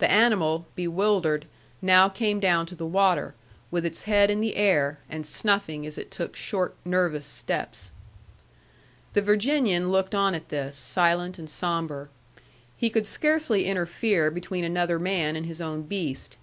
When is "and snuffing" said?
5.08-5.86